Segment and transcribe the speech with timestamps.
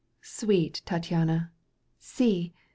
[0.23, 1.51] sweet Tattiana,
[1.99, 2.55] see